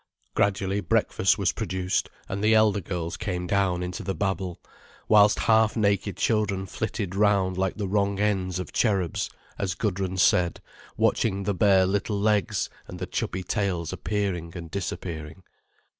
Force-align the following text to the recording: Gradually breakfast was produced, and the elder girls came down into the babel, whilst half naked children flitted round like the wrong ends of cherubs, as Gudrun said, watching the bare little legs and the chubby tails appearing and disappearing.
Gradually 0.33 0.81
breakfast 0.81 1.37
was 1.37 1.51
produced, 1.51 2.09
and 2.27 2.43
the 2.43 2.55
elder 2.55 2.81
girls 2.81 3.17
came 3.17 3.45
down 3.45 3.83
into 3.83 4.01
the 4.01 4.15
babel, 4.15 4.59
whilst 5.07 5.37
half 5.37 5.75
naked 5.77 6.17
children 6.17 6.65
flitted 6.65 7.13
round 7.13 7.55
like 7.55 7.77
the 7.77 7.87
wrong 7.87 8.19
ends 8.19 8.57
of 8.57 8.73
cherubs, 8.73 9.29
as 9.59 9.75
Gudrun 9.75 10.17
said, 10.17 10.59
watching 10.97 11.43
the 11.43 11.53
bare 11.53 11.85
little 11.85 12.19
legs 12.19 12.67
and 12.87 12.97
the 12.97 13.05
chubby 13.05 13.43
tails 13.43 13.93
appearing 13.93 14.53
and 14.57 14.71
disappearing. 14.71 15.43